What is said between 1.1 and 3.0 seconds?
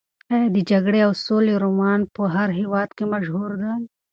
سولې رومان په هر هېواد